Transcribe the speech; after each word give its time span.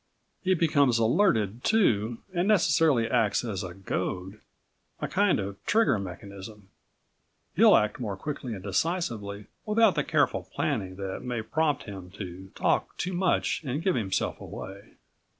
He 0.41 0.55
becomes 0.55 0.97
alerted 0.97 1.63
too, 1.63 2.17
and 2.33 2.47
necessity 2.47 3.05
acts 3.07 3.45
as 3.45 3.63
a 3.63 3.75
goad 3.75 4.39
a 4.99 5.07
kind 5.07 5.39
of 5.39 5.63
trigger 5.67 5.99
mechanism. 5.99 6.69
He'll 7.55 7.75
act 7.75 7.99
more 7.99 8.17
quickly 8.17 8.55
and 8.55 8.63
decisively, 8.63 9.45
without 9.63 9.93
the 9.93 10.03
careful 10.03 10.49
planning 10.55 10.95
that 10.95 11.21
may 11.21 11.43
prompt 11.43 11.83
him 11.83 12.09
to 12.17 12.49
talk 12.55 12.97
too 12.97 13.13
much 13.13 13.61
and 13.63 13.83
give 13.83 13.93
himself 13.93 14.41
away. 14.41 14.95